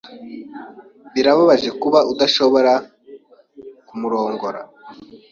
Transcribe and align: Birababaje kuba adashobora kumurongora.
Birababaje 1.13 1.69
kuba 1.81 1.99
adashobora 2.11 2.73
kumurongora. 3.87 4.61